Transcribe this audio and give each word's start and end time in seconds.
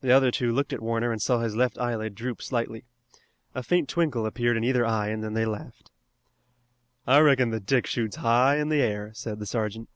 The 0.00 0.10
other 0.10 0.32
two 0.32 0.50
looked 0.52 0.72
at 0.72 0.82
Warner 0.82 1.12
and 1.12 1.22
saw 1.22 1.38
his 1.38 1.54
left 1.54 1.78
eyelid 1.78 2.16
droop 2.16 2.42
slightly. 2.42 2.82
A 3.54 3.62
faint 3.62 3.88
twinkle 3.88 4.26
appeared 4.26 4.56
in 4.56 4.64
either 4.64 4.84
eye 4.84 5.10
and 5.10 5.22
then 5.22 5.34
they 5.34 5.46
laughed. 5.46 5.92
"I 7.06 7.20
reckon 7.20 7.50
that 7.50 7.64
Dick 7.64 7.86
shoots 7.86 8.16
high 8.16 8.56
in 8.56 8.68
the 8.68 8.82
air," 8.82 9.12
said 9.14 9.38
the 9.38 9.46
sergeant. 9.46 9.88